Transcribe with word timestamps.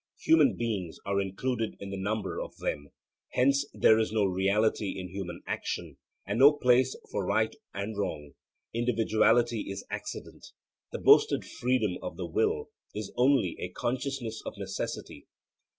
Human 0.21 0.55
beings 0.55 0.97
are 1.05 1.21
included 1.21 1.75
in 1.79 1.91
the 1.91 1.95
number 2.01 2.41
of 2.41 2.57
them. 2.57 2.89
Hence 3.33 3.67
there 3.71 3.99
is 3.99 4.11
no 4.11 4.25
reality 4.25 4.99
in 4.99 5.09
human 5.09 5.41
action 5.45 5.97
and 6.25 6.39
no 6.39 6.53
place 6.53 6.95
for 7.11 7.23
right 7.23 7.55
and 7.71 7.95
wrong. 7.95 8.31
Individuality 8.73 9.67
is 9.69 9.85
accident. 9.91 10.47
The 10.91 10.97
boasted 10.97 11.45
freedom 11.45 11.99
of 12.01 12.17
the 12.17 12.25
will 12.25 12.69
is 12.95 13.13
only 13.15 13.55
a 13.59 13.69
consciousness 13.69 14.41
of 14.43 14.57
necessity. 14.57 15.27